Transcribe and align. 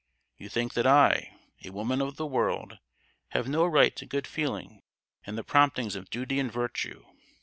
You 0.35 0.49
think 0.49 0.73
that 0.73 0.87
I, 0.87 1.37
a 1.63 1.69
woman 1.69 2.01
of 2.01 2.15
the 2.15 2.25
world, 2.25 2.79
have 3.33 3.47
no 3.47 3.67
right 3.67 3.95
to 3.97 4.05
good 4.07 4.25
feeling 4.25 4.81
and 5.27 5.37
the 5.37 5.43
promptings 5.43 5.95
of 5.95 6.09
duty 6.09 6.39
and 6.39 6.51
virtue. 6.51 7.03